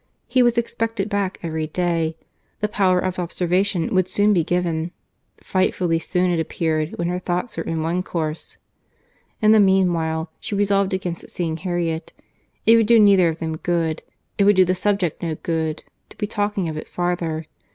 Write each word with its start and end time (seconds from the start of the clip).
—He 0.27 0.41
was 0.41 0.57
expected 0.57 1.09
back 1.09 1.37
every 1.43 1.67
day. 1.67 2.17
The 2.59 2.67
power 2.67 2.97
of 2.99 3.19
observation 3.19 3.93
would 3.93 4.05
be 4.05 4.09
soon 4.09 4.33
given—frightfully 4.33 5.99
soon 5.99 6.31
it 6.31 6.39
appeared 6.39 6.97
when 6.97 7.07
her 7.07 7.19
thoughts 7.19 7.55
were 7.55 7.61
in 7.63 7.83
one 7.83 8.01
course. 8.01 8.57
In 9.43 9.51
the 9.51 9.59
meanwhile, 9.59 10.31
she 10.39 10.55
resolved 10.55 10.91
against 10.95 11.29
seeing 11.29 11.57
Harriet.—It 11.57 12.75
would 12.75 12.87
do 12.87 12.99
neither 12.99 13.29
of 13.29 13.37
them 13.37 13.57
good, 13.57 14.01
it 14.39 14.43
would 14.45 14.55
do 14.55 14.65
the 14.65 14.73
subject 14.73 15.21
no 15.21 15.35
good, 15.35 15.83
to 16.09 16.17
be 16.17 16.25
talking 16.25 16.67
of 16.67 16.77
it 16.77 16.87
farther. 16.87 17.45